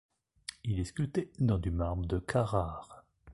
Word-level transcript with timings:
Il 0.63 0.79
est 0.79 0.85
sculpté 0.85 1.29
dans 1.37 1.59
du 1.59 1.69
marbre 1.69 2.07
de 2.07 2.17
Carrare. 2.17 3.05